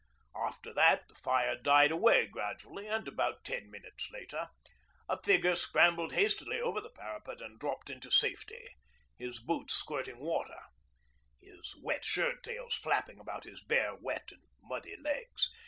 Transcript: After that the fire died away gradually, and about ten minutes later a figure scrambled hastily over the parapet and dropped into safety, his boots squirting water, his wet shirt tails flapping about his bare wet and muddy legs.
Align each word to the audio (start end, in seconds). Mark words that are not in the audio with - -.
After 0.35 0.73
that 0.73 1.07
the 1.07 1.13
fire 1.13 1.55
died 1.55 1.91
away 1.91 2.25
gradually, 2.25 2.87
and 2.87 3.07
about 3.07 3.43
ten 3.45 3.69
minutes 3.69 4.09
later 4.09 4.49
a 5.07 5.21
figure 5.21 5.55
scrambled 5.55 6.13
hastily 6.13 6.59
over 6.59 6.81
the 6.81 6.89
parapet 6.89 7.39
and 7.39 7.59
dropped 7.59 7.87
into 7.91 8.09
safety, 8.09 8.67
his 9.19 9.39
boots 9.39 9.75
squirting 9.75 10.17
water, 10.17 10.57
his 11.39 11.75
wet 11.83 12.03
shirt 12.03 12.41
tails 12.41 12.73
flapping 12.73 13.19
about 13.19 13.43
his 13.43 13.63
bare 13.63 13.93
wet 13.93 14.31
and 14.31 14.41
muddy 14.63 14.97
legs. 14.99 15.51